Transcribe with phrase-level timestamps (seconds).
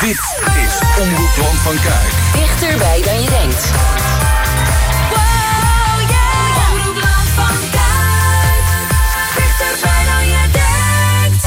[0.00, 0.16] Dit
[0.66, 2.12] is Omroep Land van Kuik.
[2.32, 3.64] Dichterbij dan je denkt.
[5.10, 6.70] Wow, yeah.
[6.70, 8.64] Omroep Land van Kuik.
[9.36, 11.44] Dichterbij dan je denkt.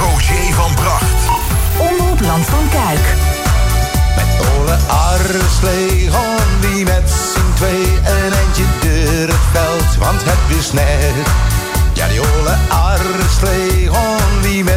[0.00, 1.20] Roger van Bracht.
[1.76, 3.06] Omroep Land van Kuik.
[4.16, 10.58] Met Ole Arreslee gaan die met z'n twee een eindje door het veld, want het
[10.58, 11.26] is net.
[11.92, 14.75] Ja, die Ole Arreslee gaan die met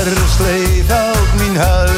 [0.00, 1.89] Herre sleef help mijn huis.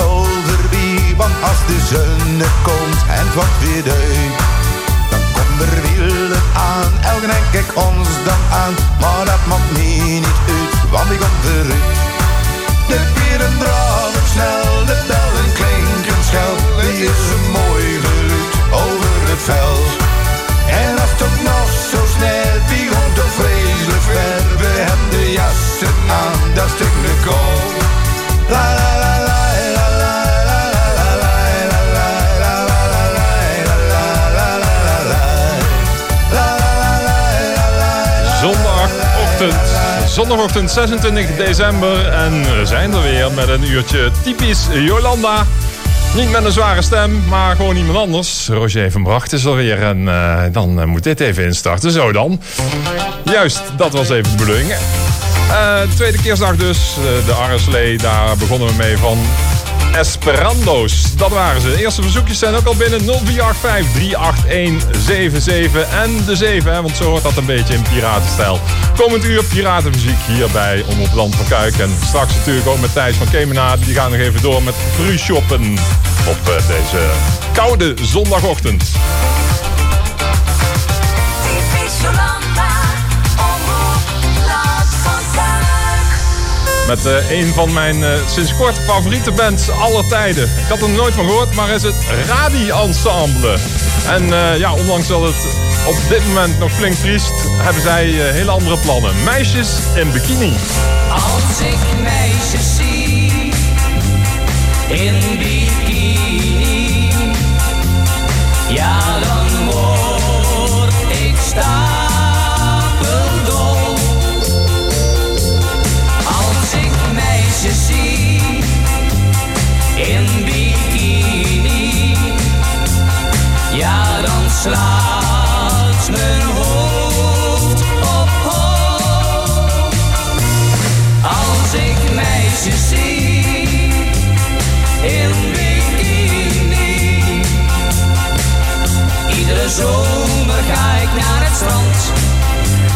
[0.00, 1.14] Voorbij.
[1.16, 4.34] Want als de zon komt en het wordt weer duid,
[5.10, 6.90] dan komt er wielen aan.
[7.12, 11.96] Elke en kijk ons dan aan, maar dat mij niet uit, want ik kom vooruit.
[12.90, 16.56] De pieren draven snel, de bellen klinken schel.
[16.80, 18.52] Die is een mooi geluid
[18.84, 19.90] over het veld.
[20.82, 24.42] En als het ook nog zo snel, die komt toch vreselijk ver.
[24.62, 27.66] We hebben de jassen aan, dat stinkt de kool.
[28.48, 29.07] La la la
[39.38, 40.10] Zondagochtend.
[40.10, 42.08] Zondagochtend 26 december.
[42.08, 45.46] En we zijn er weer met een uurtje typisch Jolanda.
[46.14, 48.48] Niet met een zware stem, maar gewoon iemand anders.
[48.48, 49.82] Roger van Bracht is er weer.
[49.82, 51.90] En eh, dan eh, moet dit even instarten.
[51.90, 52.40] Zo dan.
[53.24, 54.70] Juist, dat was even de bedoeling.
[54.70, 56.94] Eh, tweede kerstdag dus.
[57.26, 59.18] De Arreslee, daar begonnen we mee van
[59.98, 61.16] Esperando's.
[61.16, 61.70] Dat waren ze.
[61.70, 66.96] De eerste verzoekjes zijn ook al binnen 0485 381 77 en de 7, hè, want
[66.96, 68.60] zo hoort dat een beetje in piratenstijl.
[68.96, 71.78] Komend uur piratenmuziek hier bij Om op Land van Kuik.
[71.78, 73.76] En straks natuurlijk ook met Thijs van Kemena.
[73.76, 75.78] Die gaan nog even door met free shoppen
[76.26, 77.06] op eh, deze
[77.52, 78.84] koude zondagochtend.
[86.88, 90.44] Met eh, een van mijn eh, sinds kort favoriete bands aller tijden.
[90.44, 91.94] Ik had er nooit van gehoord, maar is het
[92.26, 93.58] Radi Ensemble.
[94.06, 95.46] En eh, ja, ondanks dat het
[95.86, 99.24] op dit moment nog flink vriest, hebben zij hele andere plannen.
[99.24, 100.52] Meisjes in bikini.
[101.10, 103.52] Als ik meisjes zie
[104.88, 106.27] in bikini,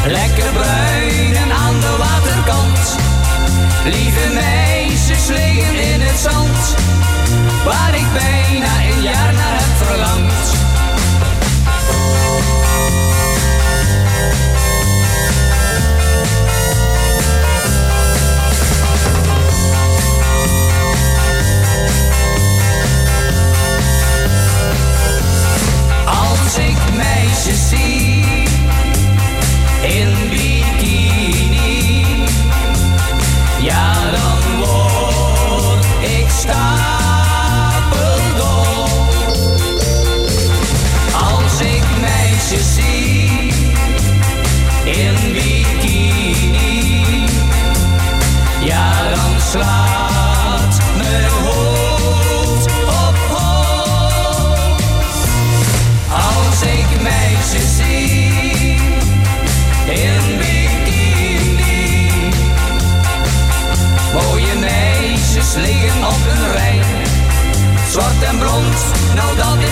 [0.06, 2.96] Lekker bruin en aan de waterkant.
[3.84, 6.74] Lieve meisjes liggen in het zand.
[7.64, 8.41] Waar ik bijna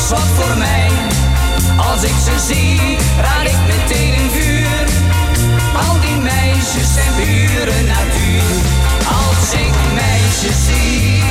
[0.01, 0.89] is wat voor mij.
[1.77, 4.89] Als ik ze zie, raad ik meteen in vuur.
[5.75, 8.43] Al die meisjes zijn pure natuur.
[9.09, 11.23] Als ik meisjes zie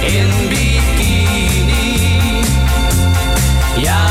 [0.00, 2.04] in bikini,
[3.76, 4.09] ja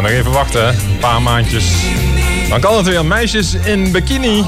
[0.00, 1.72] Nou, nog even wachten, een paar maandjes.
[2.48, 4.44] Dan kan het weer meisjes in bikini.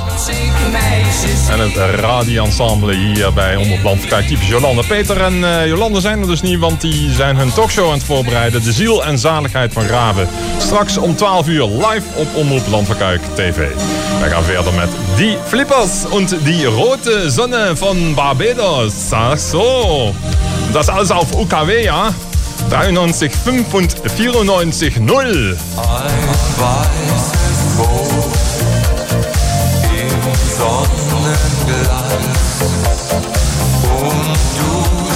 [1.51, 4.83] En het radioensemble hier bij Omroep Kijk, typisch Jolanda.
[4.83, 8.05] Peter en eh, Jolanda zijn er dus niet, want die zijn hun talkshow aan het
[8.05, 8.63] voorbereiden.
[8.63, 10.29] De ziel en zaligheid van Graven.
[10.59, 13.69] Straks om 12 uur live op Omroep Landverkuik TV.
[14.21, 18.95] Wij gaan verder met Die Flippers und die rote Sonne von Barbados.
[19.11, 20.15] Ach so.
[20.73, 22.13] Das alles auf UKW, ja?
[22.73, 25.59] 93, 5 und 94, 0.
[25.77, 25.85] Ein
[26.57, 28.33] weißes Boot
[29.93, 30.09] im
[30.57, 31.93] Sonnenglanz
[34.01, 35.12] und du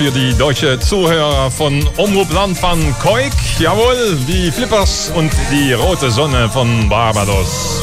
[0.00, 3.32] für die deutsche Zuhörer von Omroep Land van Koik.
[3.58, 7.82] Jawohl, die Flippers und die rote Sonne von Barbados.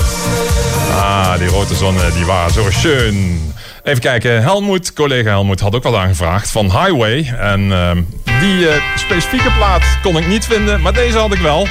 [0.95, 3.53] Ah, die rote Sonne, die waren zo schön.
[3.83, 7.33] Even kijken, Helmoet, collega Helmoet had ook wat aangevraagd van Highway.
[7.39, 8.03] En ehm,
[8.39, 11.67] die eh, specifieke plaat kon ik niet vinden, maar deze had ik wel.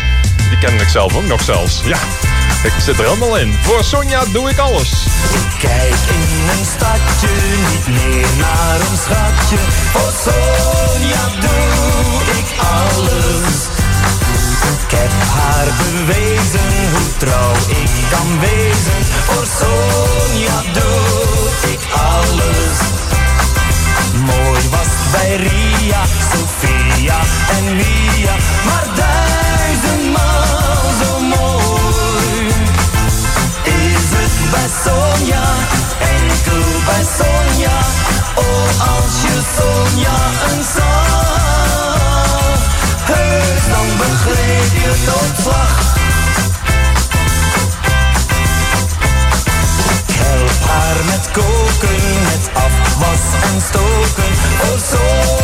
[0.49, 1.81] Die ken ik zelf ook nog zelfs.
[1.85, 1.99] Ja,
[2.67, 3.55] ik zit er helemaal in.
[3.63, 4.91] Voor Sonja doe ik alles.
[5.59, 7.29] Kijk in een stadje,
[7.71, 9.57] niet meer naar een schatje.
[9.93, 13.57] Voor Sonja doe ik alles.
[14.79, 19.01] Ik heb haar bewezen hoe trouw ik kan wezen.
[19.25, 21.81] Voor Sonja doe ik
[22.15, 22.79] alles.
[24.25, 27.19] Mooi was bij Ria, Sophia
[27.57, 30.36] en Lia, maar duizendmaal
[34.51, 35.43] bij Sonja,
[35.99, 37.79] enkel bij Sonja.
[38.35, 40.19] Oh, als je Sonja
[40.51, 41.17] een zang
[43.05, 45.95] heus dan begreep je tot slag.
[50.13, 55.36] Help haar met koken, met afwas en stoken, oh Sonja.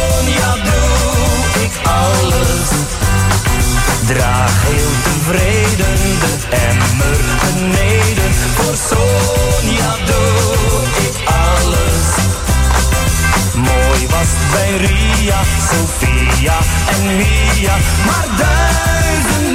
[4.13, 8.33] Draag heel tevreden de emmer beneden.
[8.55, 12.07] Voor Sonja doe ik alles.
[13.55, 15.41] Mooi was bij Ria,
[16.87, 17.77] en Mia,
[18.07, 19.52] maar duizendmaal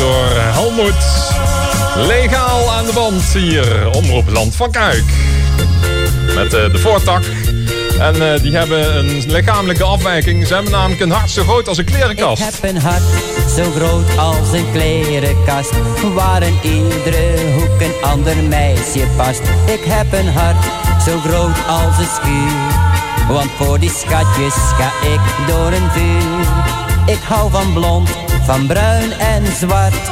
[0.00, 1.04] door Helmoet.
[1.96, 5.04] Legaal aan de band hier, Omroep Land van Kuik.
[6.34, 7.22] Met eh, de voortak.
[7.98, 10.46] En eh, die hebben een lichamelijke afwijking.
[10.46, 12.42] Ze hebben namelijk een hart zo groot als een klerenkast.
[12.42, 13.02] Ik heb een hart
[13.56, 15.72] zo groot als een klerenkast
[16.14, 20.64] Waar in iedere hoek een ander meisje past Ik heb een hart
[21.06, 26.46] zo groot als een schuur Want voor die schatjes ga ik door een vuur
[27.06, 28.10] Ik hou van blond,
[28.44, 30.10] van bruin en zwart.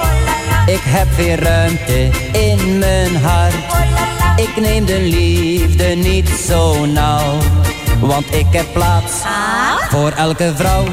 [0.66, 3.54] Ik heb weer ruimte in mijn hart.
[4.36, 7.36] Ik neem de liefde niet zo nauw
[8.00, 9.12] Want ik heb plaats
[9.90, 10.84] voor elke vrouw.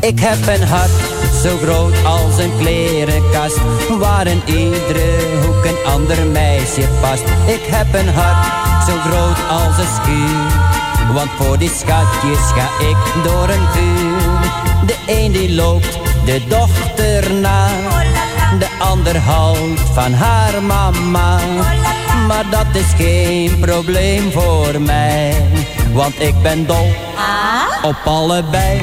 [0.00, 0.90] Ik heb een hart
[1.42, 3.60] zo groot als een klerenkast
[3.98, 7.24] Waar in iedere hoek een ander meisje past.
[7.46, 8.46] Ik heb een hart
[8.88, 14.52] zo groot als een schuur Want voor die schatjes ga ik door een vuur.
[14.86, 17.68] De een die loopt de dochter na.
[18.58, 21.38] De ander houdt van haar mama.
[22.26, 25.34] Maar dat is geen probleem voor mij
[25.92, 26.92] Want ik ben dol
[27.82, 28.82] op allebei.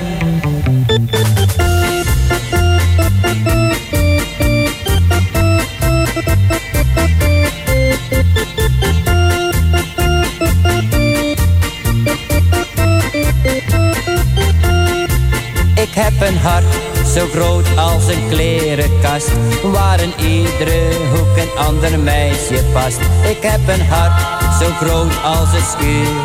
[15.75, 19.31] Ik heb een hart zo groot als een klerenkast
[19.63, 22.99] Waar in iedere hoek een ander meisje past
[23.29, 24.21] Ik heb een hart
[24.61, 26.21] zo groot als een schuur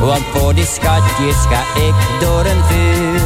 [0.00, 3.20] Want voor die schatjes ga ik door een vuur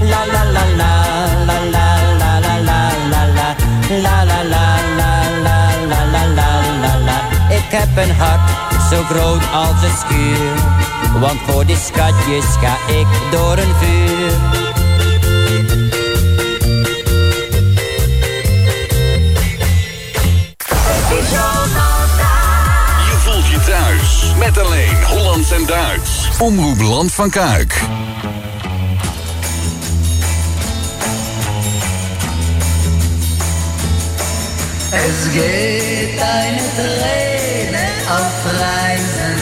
[0.00, 1.04] La la la la
[1.46, 3.54] la la la la la la la
[4.02, 4.66] La la la
[4.96, 5.12] la
[5.44, 6.50] la la la
[6.82, 7.18] la la
[7.54, 8.50] Ik heb een hart
[8.90, 14.61] zo groot als een schuur Want voor die schatjes ga ik door een vuur
[24.54, 26.28] Met alleen Hollands en Duits.
[26.38, 27.80] Omroep Land van Kuik.
[34.90, 39.38] Es geht eine Träne auf Reisen.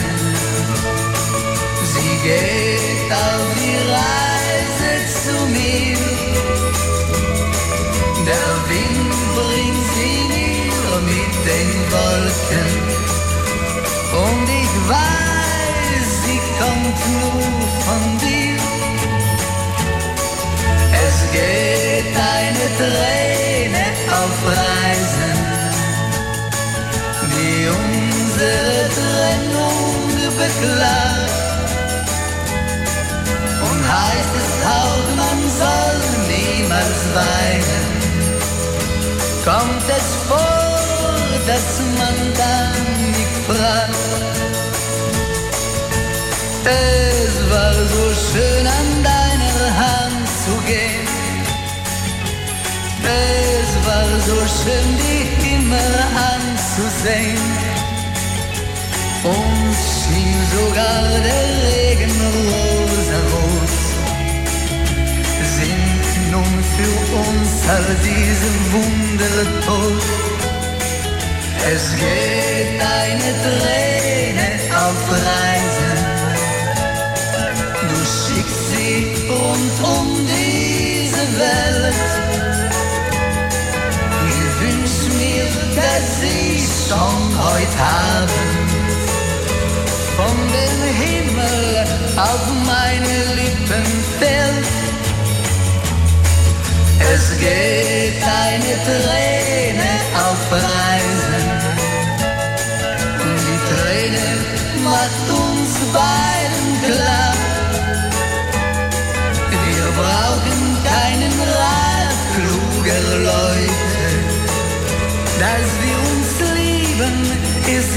[1.93, 4.91] Sie geht auf die Reise
[5.23, 5.97] zu mir.
[8.25, 12.90] Der Wind bringt sie mir mit den Wolken.
[14.87, 17.41] Weiß, sie kommt nur
[17.85, 18.59] von dir.
[21.07, 25.37] Es geht eine Träne auf Reisen,
[27.35, 29.81] die unsere Trennung
[30.37, 31.31] beklagt.
[33.67, 35.97] Und heißt es auch, man soll
[36.27, 37.87] niemals weinen,
[39.45, 40.81] kommt es vor,
[41.47, 41.67] dass
[41.99, 44.30] man dann nicht fragt.
[46.63, 51.07] Es war so schön an deiner Hand zu gehen.
[53.03, 55.91] Es war so schön, dich immer
[56.33, 57.45] anzusehen.
[59.23, 62.15] Uns schien sogar der Regen
[62.47, 63.69] rosarot.
[65.55, 65.91] Sind
[67.71, 70.03] all diese Wunder tot.
[71.73, 76.20] Es geht eine Träne auf Reisen.
[78.91, 81.95] Sie rund um diese Welt.
[84.27, 85.45] Ich wünsch mir,
[85.77, 88.31] dass sie schon heute Abend
[90.17, 93.85] von dem Himmel auf meine Lippen
[94.19, 94.67] fällt.
[97.13, 99.91] Es geht eine Träne
[100.27, 101.47] auf Reisen.
[103.21, 104.27] Und die Träne
[104.83, 107.30] macht uns beiden klar.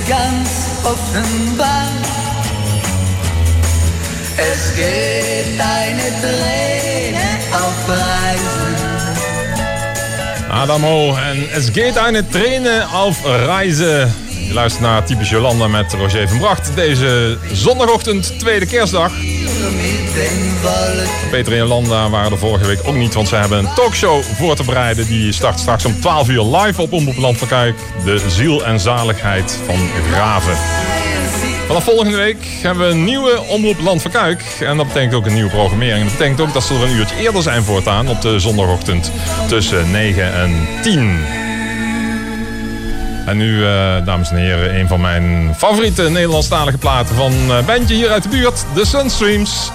[0.08, 0.50] Ganz
[0.82, 1.88] offenbar.
[4.36, 8.74] Es geht eine Träne auf Reisen.
[10.50, 14.10] Adamo en Es geht eine Träne auf Reise.
[14.48, 16.70] Je luistert naar Typisch Jolanda met Roger van Bracht.
[16.74, 19.12] Deze zondagochtend, tweede kerstdag.
[21.30, 24.56] Peter en Jolanda waren er vorige week ook niet, want ze hebben een talkshow voor
[24.56, 25.06] te bereiden.
[25.06, 27.76] Die start straks om 12 uur live op Omroep Land van Kuik.
[28.04, 30.56] De ziel en zaligheid van Graven.
[31.66, 34.42] Vanaf volgende week hebben we een nieuwe Omroep Land van Kuik.
[34.60, 36.02] En dat betekent ook een nieuwe programmering.
[36.04, 39.10] Dat betekent ook dat ze er een uurtje eerder zijn voortaan op de zondagochtend
[39.48, 41.43] tussen 9 en 10.
[43.26, 47.94] En nu, eh, dames en heren, een van mijn favoriete Nederlandstalige platen van eh bandje
[47.94, 49.70] hier uit de buurt, de Sunstreams.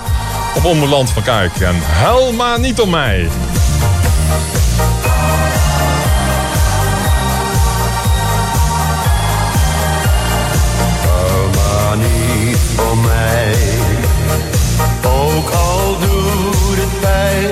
[0.56, 1.56] Op Omroep Land van Kuik.
[1.56, 3.28] En huil maar niet om mij.
[11.56, 12.58] maar niet
[12.92, 13.56] om mij.
[15.04, 17.50] Ook al doet het pijn,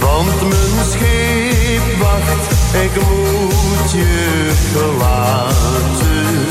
[0.00, 2.52] want mijn schip wacht,
[2.84, 3.57] ik moet
[3.90, 6.46] je verlaten.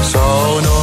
[0.00, 0.81] Zou nog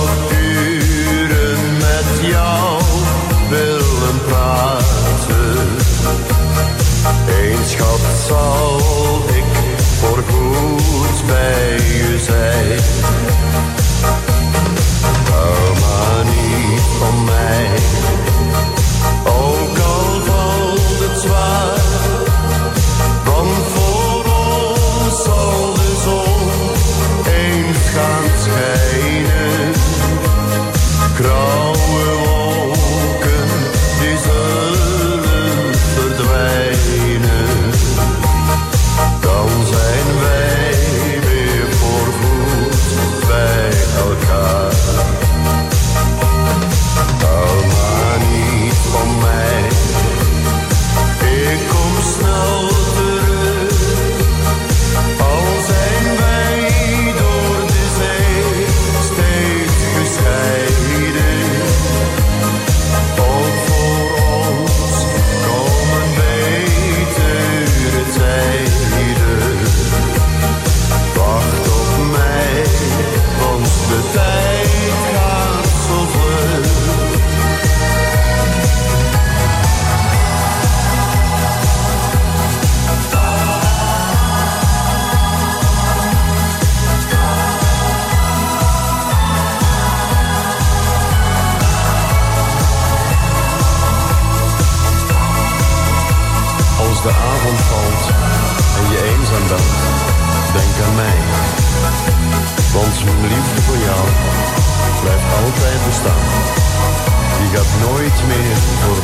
[108.46, 109.04] nooit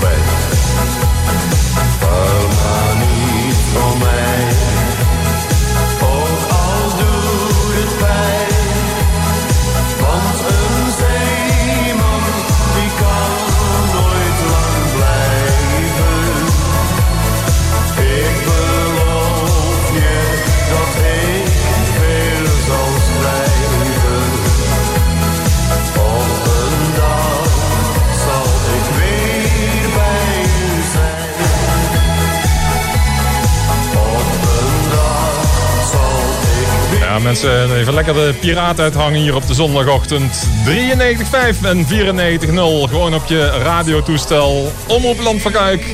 [37.43, 40.47] Even lekker de piraat uithangen hier op de zondagochtend.
[40.65, 42.89] 93.5 en 94.0.
[42.89, 44.71] Gewoon op je radiotoestel.
[44.87, 45.85] op Land van Kuik.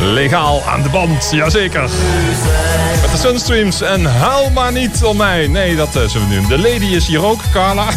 [0.00, 1.82] Legaal aan de band, jazeker.
[3.00, 5.46] Met de Sunstreams en haal maar niet om mij.
[5.46, 6.46] Nee, dat eh, zullen we nu.
[6.46, 7.86] De lady is hier ook, Carla.
[7.86, 7.92] ah,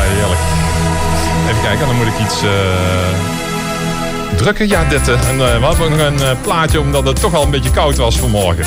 [0.00, 0.40] heerlijk.
[1.48, 2.42] Even kijken, dan moet ik iets...
[2.42, 2.48] Eh,
[4.36, 4.68] Drukken.
[4.68, 5.08] Ja, dit.
[5.08, 8.18] En uh, we hadden nog een plaatje omdat het toch al een beetje koud was
[8.18, 8.64] vanmorgen.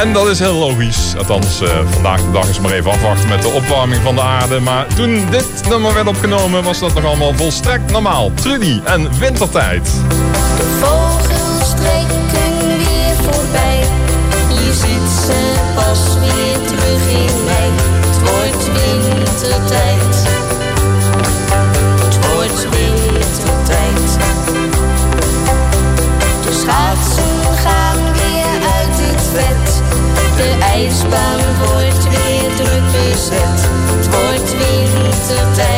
[0.00, 1.14] En dat is heel logisch.
[1.16, 4.60] Althans, eh, vandaag de dag is maar even afwachten met de opwarming van de aarde.
[4.60, 8.32] Maar toen dit nummer werd opgenomen, was dat nog allemaal volstrekt normaal.
[8.34, 9.84] Trudy en Wintertijd.
[10.56, 13.78] De vogels trekken weer voorbij.
[14.48, 17.70] Je ziet ze pas weer terug in mei.
[18.00, 20.19] Het wordt wintertijd.
[30.72, 33.68] ijsbaan wordt weer druk bezet.
[33.86, 35.69] weer wordt wintertijd.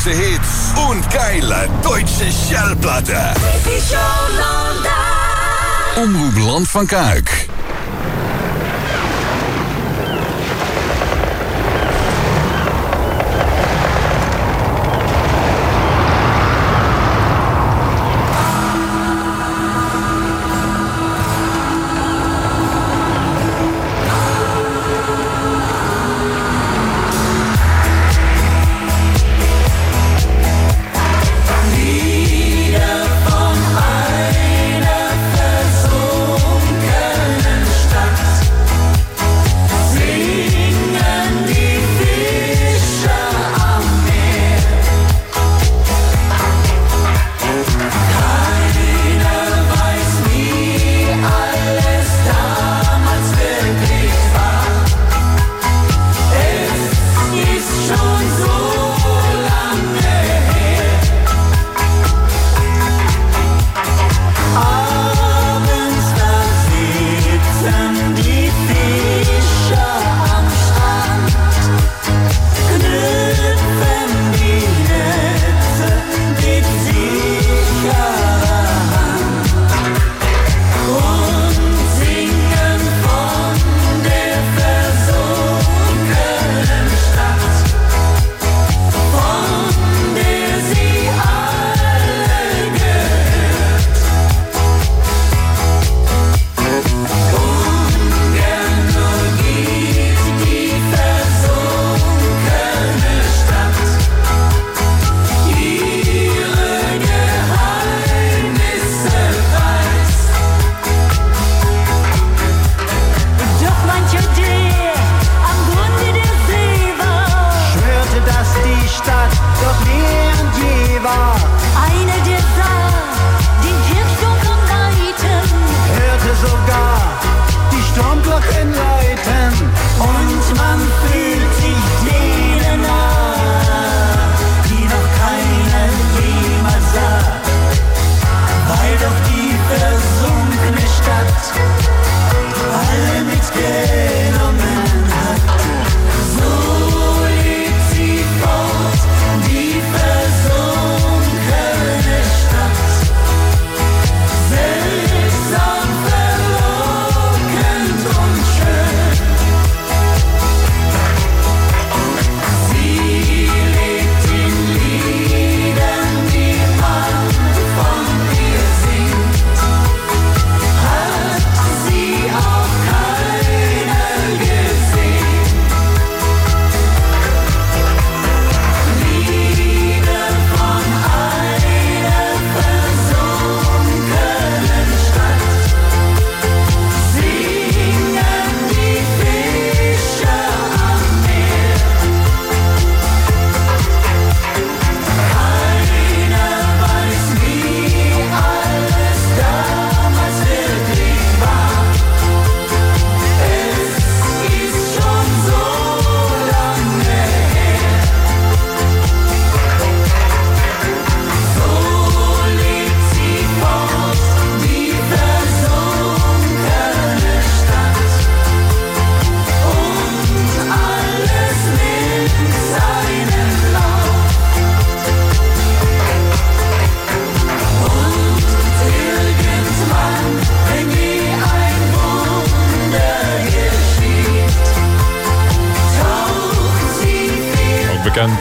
[0.00, 3.34] heiße Hits und geile deutsche Schallplatte.
[5.96, 7.49] Omroep Land van Kuik.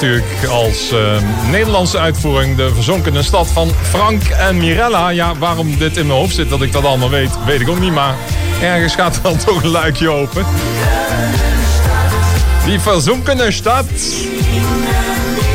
[0.01, 2.55] Natuurlijk als eh, Nederlandse uitvoering.
[2.57, 5.09] De verzonkene stad van Frank en Mirella.
[5.09, 7.79] Ja, waarom dit in mijn hoofd zit, dat ik dat allemaal weet, weet ik ook
[7.79, 7.93] niet.
[7.93, 8.15] Maar
[8.61, 10.45] ergens gaat er dan toch een luikje open.
[12.65, 13.85] Die verzonkene stad.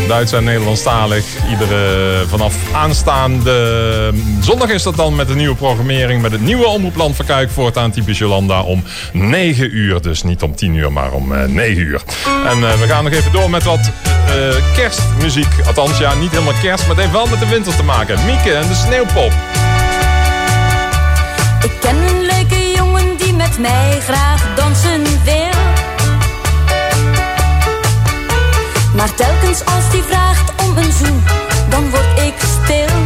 [0.08, 1.24] Duits en Nederlandstalig.
[1.50, 6.22] Iedere vanaf aanstaande zondag is dat dan met de nieuwe programmering.
[6.22, 10.02] Met het nieuwe omroepland van Kuik voortaan typisch Jolanda om 9 uur.
[10.02, 12.02] Dus niet om 10 uur, maar om eh, 9 uur.
[12.46, 13.90] En eh, we gaan nog even door met wat
[14.26, 15.52] eh, kerstmuziek.
[15.66, 18.24] Althans, ja, niet helemaal kerst, maar het heeft wel met de winter te maken.
[18.24, 19.32] Mieke en de Sneeuwpop.
[21.62, 25.54] Ik ken een leuke jongen die met mij graag dansen wil.
[28.94, 31.22] Maar telkens als die vraagt om een zoen,
[31.68, 32.96] dan word ik stil.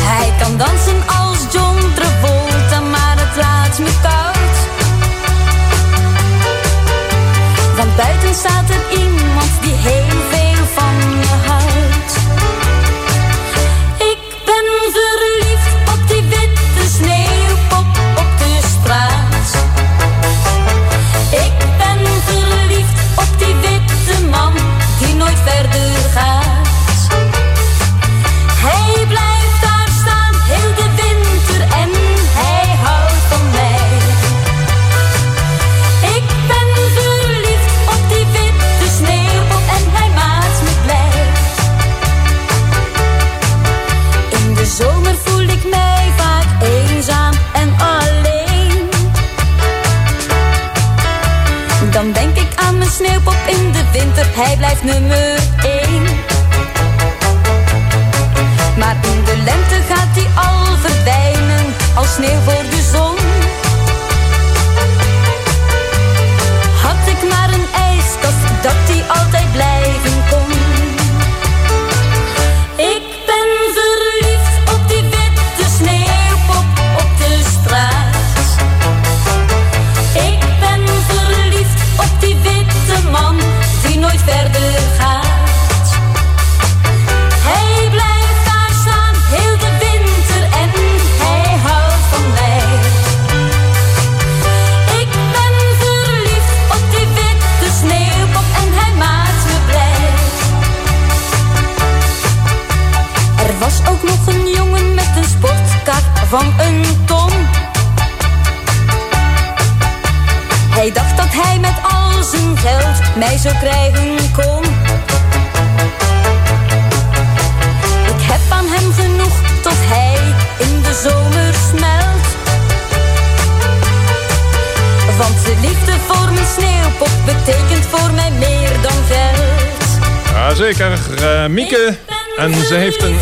[0.00, 1.23] Hij kan dansen als
[7.96, 9.63] buiten staat er iemand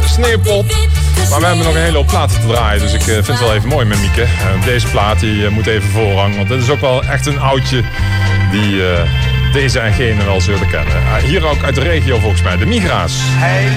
[0.05, 0.67] sneeuwpop.
[1.31, 2.81] Maar we hebben nog een hele hoop platen te draaien.
[2.81, 4.23] Dus ik eh, vind het wel even mooi met Mieke.
[4.23, 6.37] Eh, deze plaat die, eh, moet even voorrang.
[6.37, 7.83] Want dit is ook wel echt een oudje
[8.51, 8.83] die
[9.53, 10.95] deze en gene wel zullen kennen.
[10.95, 12.57] Eh, hier ook uit de regio volgens mij.
[12.57, 13.13] De Migra's.
[13.17, 13.69] Hij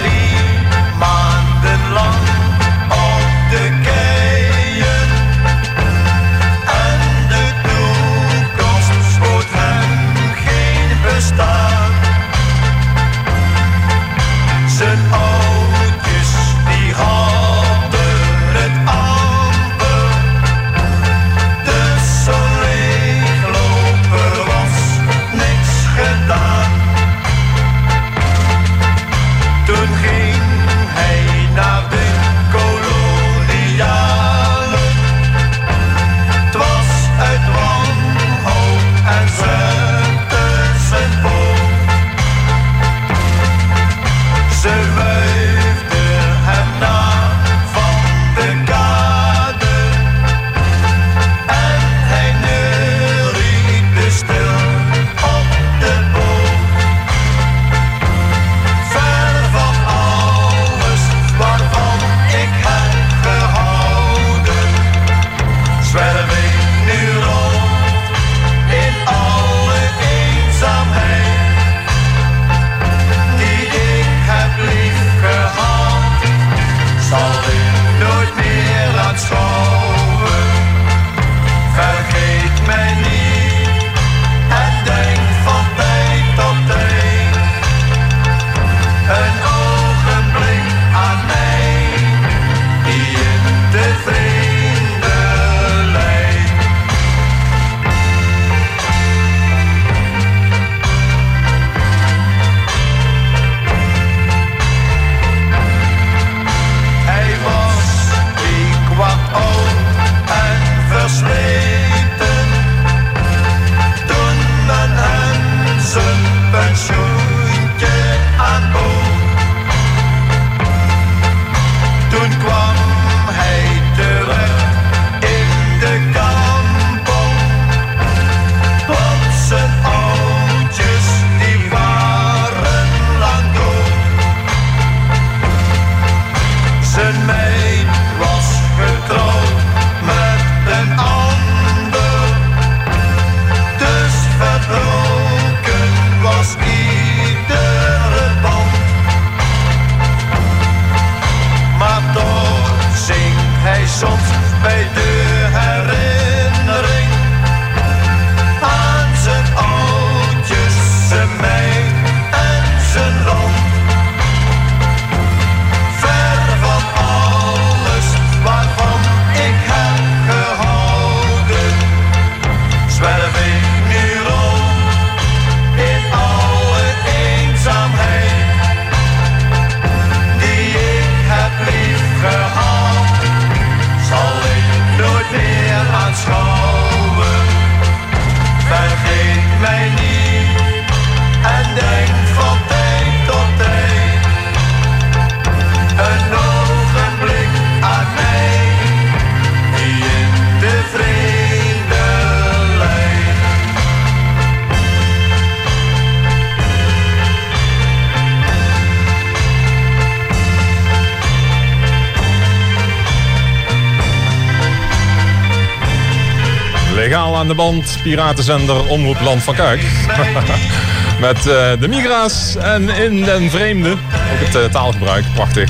[217.46, 219.82] aan de band, piratenzender Omroep Land van Kuik.
[221.20, 223.92] Met eh, de migra's en in den vreemde.
[223.92, 225.70] Ook het eh, taalgebruik, prachtig.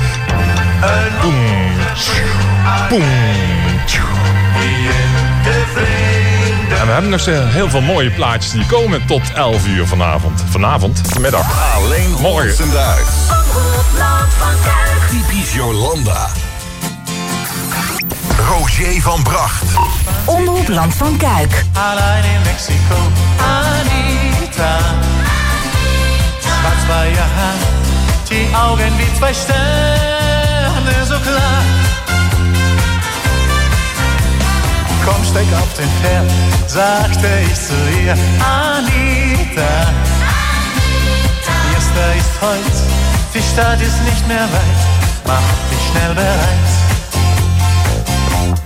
[1.20, 1.34] Boom.
[2.88, 3.02] Boom.
[6.78, 10.44] En we hebben nog heel veel mooie plaatjes die komen tot 11 uur vanavond.
[10.50, 11.74] Vanavond, vanmiddag.
[11.74, 12.70] Alleen Morgen.
[15.10, 16.45] Typisch Jolanda.
[18.38, 19.64] Roger van Bracht.
[20.24, 21.64] Omroep Land van Kuik.
[21.72, 22.98] Allein in Mexiko,
[23.38, 24.78] Anita.
[26.40, 27.54] Schwarz war ihr Haar,
[28.28, 31.62] die Augen wie zwei Sterne, so klar.
[35.04, 36.30] Komm, steig auf den Pferd,
[36.66, 39.72] sagte ich zu ihr, Anita.
[41.62, 42.76] Fiesta ist heut,
[43.34, 44.82] die Stadt ist nicht mehr weit,
[45.26, 46.75] mach dich schnell bereit.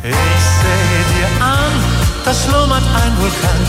[0.03, 1.73] Ich sehe dir an,
[2.25, 3.61] da schlummert ein Vulkan.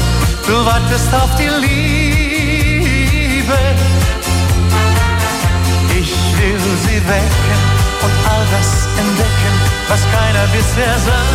[0.47, 3.59] Du wartest auf die Liebe.
[5.99, 7.61] Ich will sie wecken
[8.03, 9.55] und all das entdecken,
[9.89, 11.27] was keiner bisher sah.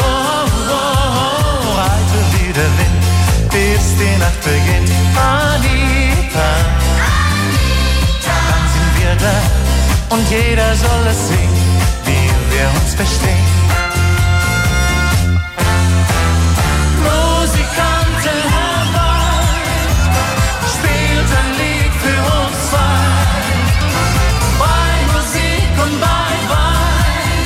[0.00, 3.02] Oh, oh, oh, reite wie der Wind,
[3.50, 4.90] bis die Nacht beginnt.
[5.14, 6.48] Anita,
[8.48, 9.36] dann sind wir da
[10.14, 11.55] und jeder soll es sehen,
[12.56, 13.48] wir uns verstehen.
[17.06, 19.68] Musikanten herbei,
[20.74, 23.04] spielt ein Lied für uns zwei.
[24.62, 27.44] Bei Musik und bei Wein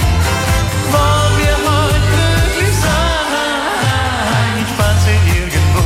[0.94, 4.52] wollen wir heute glücklich sein.
[4.62, 5.84] Ich fand sie irgendwo,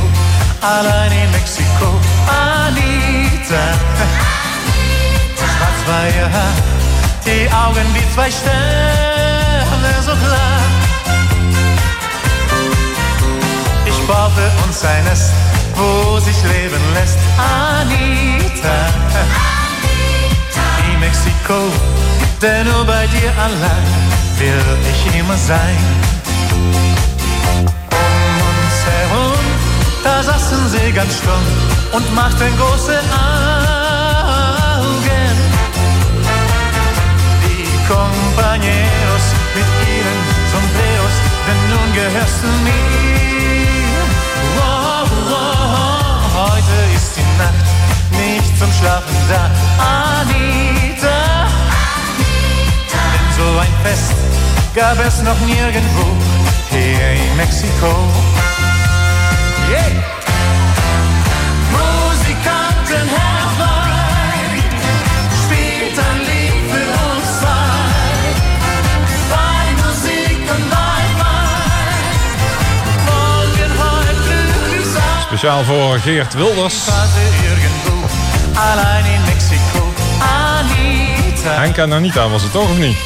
[0.73, 1.89] allein in Mexiko.
[2.27, 3.65] Anita,
[5.39, 6.55] schwarz war ihr Haar,
[7.25, 8.84] die Augen wie zwei Sterne,
[14.85, 15.31] für uns ein Nest,
[15.75, 17.17] wo sich leben lässt.
[17.37, 18.77] Anita,
[20.79, 21.59] wie Mexiko,
[22.41, 23.87] denn nur bei dir allein
[24.37, 25.77] will ich immer sein.
[27.63, 27.67] Um
[28.49, 29.45] uns herum,
[30.03, 31.45] da saßen sie ganz stumm
[31.93, 33.65] und machten große Augen.
[37.43, 39.25] Die Compañeros
[39.55, 40.19] mit ihren
[40.51, 41.17] Sombreros,
[41.47, 43.54] denn nun gehörst du mir.
[48.57, 51.47] Zum Schlafen da, Anita.
[52.91, 54.13] Denn so ein Fest
[54.73, 56.15] gab es noch nirgendwo
[56.69, 57.93] hier in Mexiko.
[59.69, 60.03] Yeah.
[61.71, 64.33] Musikanten herbei,
[65.43, 67.75] spielt ein Lied für uns zwei.
[69.31, 70.65] Bei Musik und
[73.07, 75.19] wollen heute glücklich sein.
[75.27, 76.77] Speciaal voor Geert Wilders.
[78.55, 81.49] Allein in Mexiko, Anita.
[81.49, 82.97] Henk en Anita was het toch of niet?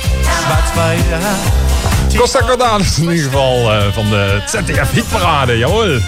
[2.17, 5.99] Costa Cordalis in ieder geval eh, van de ZDF Hitparade, jawel.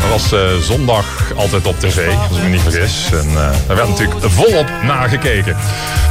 [0.00, 1.04] Dat was eh, zondag
[1.36, 3.10] altijd op tv, als ik me niet vergis.
[3.12, 5.56] En eh, daar werd natuurlijk volop naar gekeken.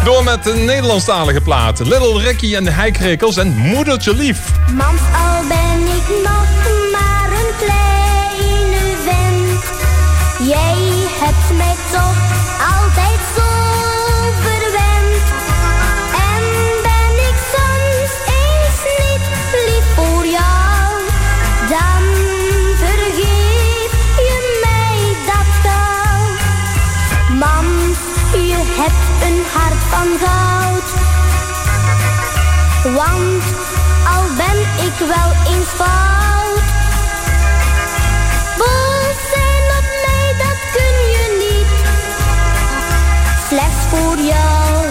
[0.03, 1.79] Door met de Nederlandstalige plaat.
[1.79, 4.39] Little Ricky en de Heikrekels en Moedertje Lief.
[4.71, 6.47] Mams, al ben ik nog
[6.91, 9.63] maar een kleine vent.
[10.49, 10.75] Jij
[11.19, 13.49] hebt mij toch altijd zo
[14.45, 15.25] verwend.
[16.31, 16.43] En
[16.87, 19.25] ben ik soms eens niet
[19.67, 20.87] lief voor jou,
[21.69, 22.03] dan
[22.83, 23.91] vergeef
[24.27, 26.25] je mij dat gauw.
[27.37, 28.01] Mams,
[28.31, 30.87] je hebt een hart van goud.
[32.95, 33.43] Want
[34.15, 36.22] al ben ik wel eens fout,
[43.93, 44.82] Slechts voor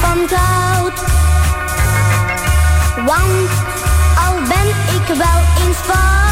[0.00, 1.00] van koud,
[3.06, 3.50] Want
[4.26, 6.25] al ben ik wel eens fout.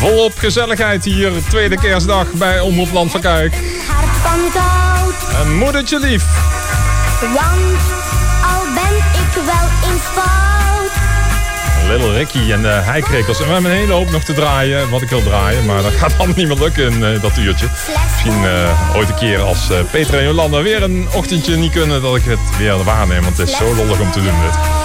[0.00, 3.52] Volop gezelligheid hier, tweede kerstdag bij Omroep Land van Kuik.
[3.86, 5.44] Hart van goud.
[5.44, 6.24] En moedertje lief.
[7.20, 7.80] Want
[8.42, 10.90] al ben ik wel eens fout.
[11.88, 13.40] Little Ricky en de heikrekels.
[13.40, 15.66] En we hebben een hele hoop nog te draaien, wat ik wil draaien.
[15.66, 17.66] Maar dat gaat allemaal niet meer lukken in eh, dat uurtje.
[18.10, 22.02] Misschien eh, ooit een keer als eh, Peter en Jolanda weer een ochtendje niet kunnen...
[22.02, 24.80] dat ik het weer waarneem, want het is zo lollig om te doen dit.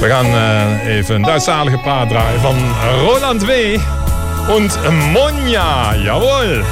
[0.00, 2.56] We gaan eh, even een Duitsstalige praat draaien van
[2.98, 3.50] Roland W.
[4.84, 5.96] en Monja.
[5.96, 6.64] Jawohl.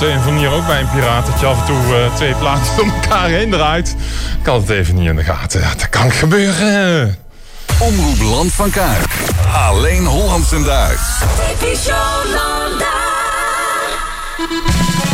[0.00, 1.26] Op de een of andere manier ook bij een piraat.
[1.26, 3.96] Dat je af en toe eh, twee platen door elkaar heen draait.
[4.40, 5.60] Ik had het even niet in de gaten.
[5.60, 7.16] Dat kan gebeuren.
[7.78, 9.04] Omroep Land van Kuik.
[9.54, 11.02] Alleen Hollands en Duits.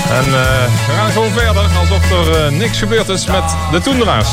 [0.09, 4.29] En eh, we gaan gewoon verder alsof er eh, niks gebeurd is met de Toendra's.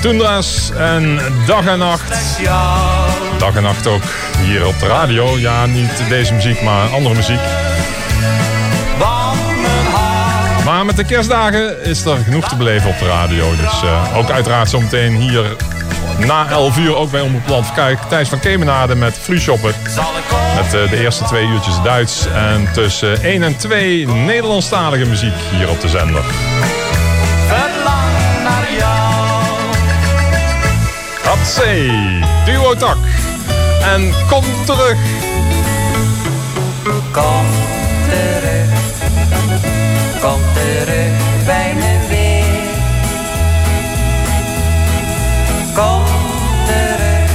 [0.00, 2.38] De Toendra's en dag en nacht.
[3.38, 4.02] Dag en nacht ook
[4.44, 5.38] hier op de radio.
[5.38, 7.40] Ja, niet deze muziek, maar andere muziek.
[10.64, 13.50] Maar met de kerstdagen is er genoeg te beleven op de radio.
[13.50, 15.56] Dus eh, ook uiteraard zometeen hier
[16.18, 17.66] na 11 uur ook bij Omroep Land.
[18.08, 19.62] Thijs van Kemenade met op
[20.54, 22.26] Met eh, de eerste twee uurtjes Duits.
[22.26, 26.24] En tussen 1 en 2 Nederlandstalige muziek hier op de zender.
[31.50, 31.90] Hatsé,
[32.46, 32.98] duo tak.
[33.82, 34.98] En kom terug.
[37.10, 37.46] Kom
[38.08, 38.70] terug,
[40.20, 42.44] kom terug bij me weer.
[45.74, 46.04] Kom
[46.66, 47.30] terug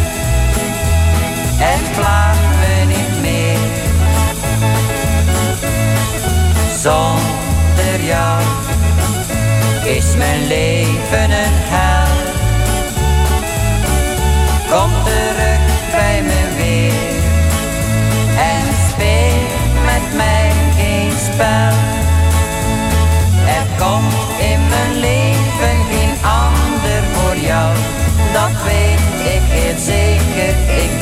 [1.59, 3.59] en plaag me niet meer.
[6.81, 8.41] Zonder jou
[9.83, 12.04] is mijn leven een hel.
[14.75, 16.93] Kom terug bij me weer
[18.37, 19.41] en speel
[19.85, 21.75] met mij geen spel.
[23.57, 27.75] Er komt in mijn leven geen ander voor jou,
[28.33, 30.53] dat weet ik heel zeker.
[30.83, 30.94] Ik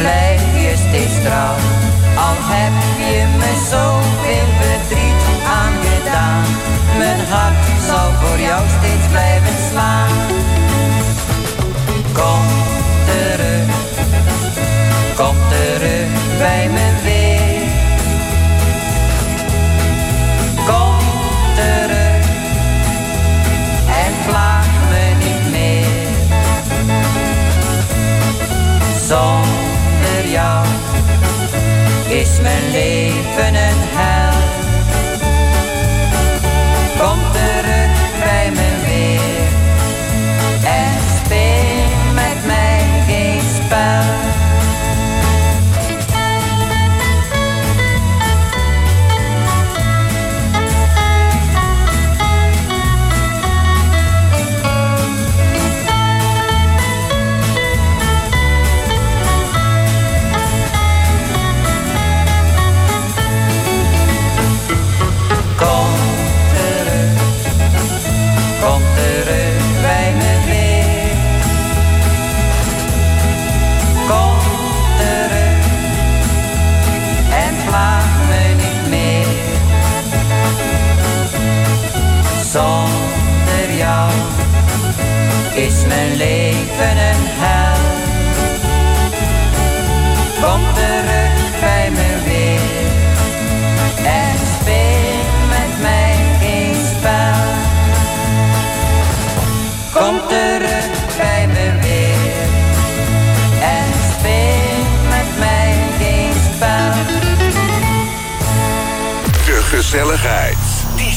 [109.76, 110.58] gezelligheid.
[110.96, 111.14] Die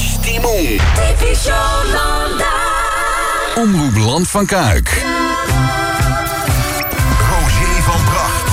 [1.43, 2.55] Jolanda.
[3.55, 5.03] Omroep Land van Kuik.
[7.29, 8.49] Roger van Bracht.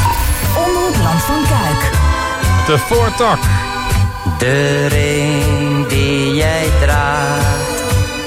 [0.57, 1.91] Omroep Land van Kuik.
[2.67, 3.39] De voortak.
[4.39, 7.83] De ring die jij draagt,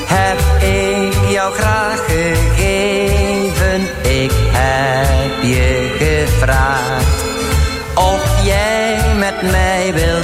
[0.05, 3.81] heb ik jou graag gegeven.
[4.01, 7.23] Ik heb je gevraagd
[7.93, 10.16] of jij met mij wilt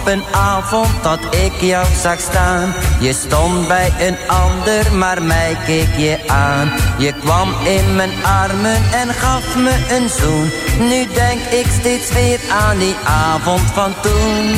[0.00, 2.74] op een avond dat ik jou zag staan.
[3.00, 6.72] Je stond bij een ander, maar mij keek je aan.
[6.98, 10.50] Je kwam in mijn armen en gaf me een zoen.
[10.88, 14.54] Nu denk ik steeds weer aan die avond van toen.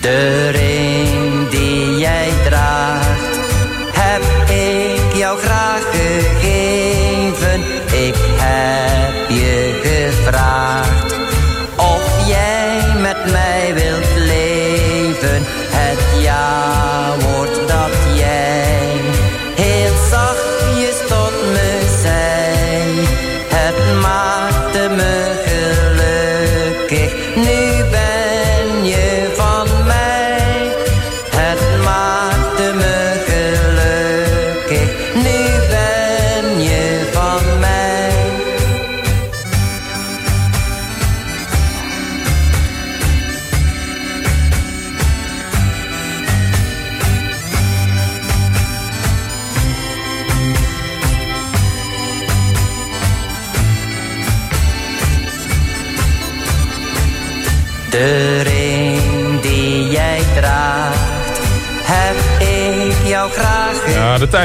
[0.00, 0.50] De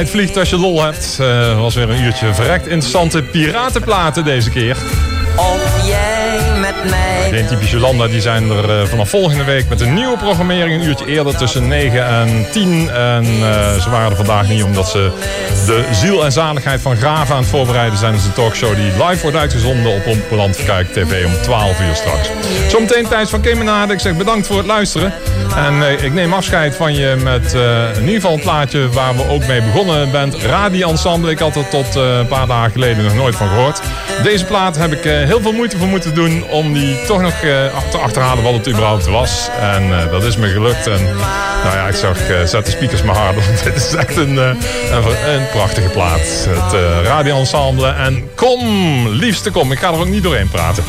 [0.01, 1.17] tijd vliegt als je lol hebt.
[1.19, 4.77] Eh was weer een uurtje verrekt interessante piratenplaten deze keer.
[5.35, 9.81] Of jij met mij Geen typisch Jolanda, die zijn er eh, vanaf volgende week met
[9.81, 10.81] een nieuwe programmering.
[10.81, 12.89] Een uurtje eerder tussen 9 en 10.
[12.89, 15.11] En eh, ze waren er vandaag niet omdat ze
[15.65, 18.11] de ziel en zaligheid van Graven aan het voorbereiden zijn.
[18.11, 21.95] Dat is een talkshow die live wordt uitgezonden op Ompeland Kijk TV om 12 uur
[21.95, 22.29] straks.
[22.69, 23.93] Zometeen Thijs van Kemenade.
[23.93, 25.13] Ik zeg bedankt voor het luisteren.
[25.55, 29.15] En eh, ik neem afscheid van je met eh, in ieder geval een plaatje waar
[29.15, 30.35] we ook mee begonnen bent.
[30.35, 31.31] Radio Ensemble.
[31.31, 33.81] Ik had er tot eh, een paar dagen geleden nog nooit van gehoord.
[34.23, 37.33] Deze plaat heb ik heel veel moeite voor moeten doen om die toch nog
[37.89, 39.49] te achterhalen wat het überhaupt was.
[39.59, 40.87] En dat is me gelukt.
[40.87, 41.03] En
[41.63, 43.43] nou ja, ik zag, zet de speakers maar harder.
[43.47, 44.55] Want dit is echt een, een,
[45.27, 46.47] een prachtige plaat.
[46.49, 47.87] Het Radio Ensemble.
[47.87, 48.59] En kom,
[49.07, 49.71] liefste kom.
[49.71, 50.83] Ik ga er ook niet doorheen praten.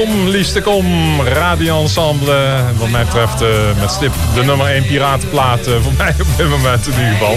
[0.00, 0.86] Kom, liefste, kom.
[1.22, 2.64] Radioensemble.
[2.76, 3.48] Wat mij betreft eh,
[3.80, 7.36] met stip de nummer 1 piratenplaat eh, voor mij op dit moment in ieder geval.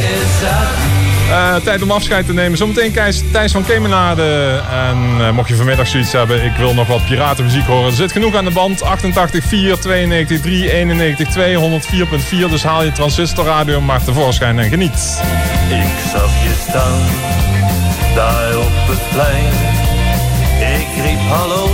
[1.29, 2.57] Eh, tijd om afscheid te nemen.
[2.57, 2.91] Zometeen
[3.31, 4.61] Thijs, van Kemenade.
[4.71, 7.85] En mocht je vanmiddag zoiets hebben, ik wil nog wat piratenmuziek horen.
[7.85, 8.83] Er zit genoeg aan de band.
[8.83, 11.81] 88 4, 92 3, 91 2,
[12.45, 12.49] 104.4.
[12.49, 15.21] Dus haal je transistorradio maar tevoorschijn en geniet.
[15.69, 17.01] Ik zag je staan,
[18.15, 19.81] daar op het plein.
[20.79, 21.72] Ik riep hallo,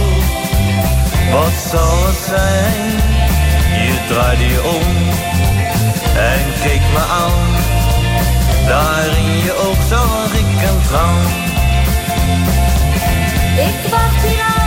[1.31, 2.85] wat zal het zijn?
[3.87, 4.87] Je draaide je om
[6.17, 7.47] en keek me aan.
[8.67, 11.25] Daar in je oog zag ik een traan.
[13.67, 14.58] Ik was